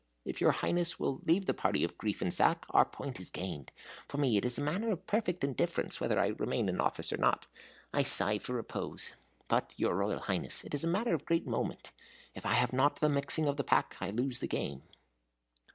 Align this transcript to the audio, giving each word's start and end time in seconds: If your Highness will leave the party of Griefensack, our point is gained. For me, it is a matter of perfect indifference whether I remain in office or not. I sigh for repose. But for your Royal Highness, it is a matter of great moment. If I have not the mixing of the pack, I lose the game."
If 0.25 0.41
your 0.41 0.53
Highness 0.53 0.97
will 0.99 1.21
leave 1.27 1.45
the 1.45 1.53
party 1.53 1.83
of 1.83 1.95
Griefensack, 1.99 2.63
our 2.71 2.85
point 2.85 3.19
is 3.19 3.29
gained. 3.29 3.71
For 4.07 4.17
me, 4.17 4.35
it 4.35 4.45
is 4.45 4.57
a 4.57 4.63
matter 4.63 4.89
of 4.91 5.05
perfect 5.05 5.43
indifference 5.43 6.01
whether 6.01 6.19
I 6.19 6.29
remain 6.29 6.69
in 6.69 6.81
office 6.81 7.13
or 7.13 7.17
not. 7.17 7.45
I 7.93 8.01
sigh 8.01 8.39
for 8.39 8.53
repose. 8.53 9.11
But 9.47 9.67
for 9.69 9.75
your 9.77 9.95
Royal 9.95 10.21
Highness, 10.21 10.63
it 10.63 10.73
is 10.73 10.83
a 10.83 10.87
matter 10.87 11.13
of 11.13 11.25
great 11.25 11.45
moment. 11.45 11.91
If 12.33 12.47
I 12.47 12.53
have 12.53 12.73
not 12.73 12.95
the 12.95 13.09
mixing 13.09 13.47
of 13.47 13.57
the 13.57 13.63
pack, 13.63 13.95
I 14.01 14.09
lose 14.09 14.39
the 14.39 14.47
game." 14.47 14.81